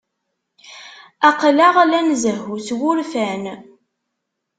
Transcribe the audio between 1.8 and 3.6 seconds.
la nzehhu s wurfan.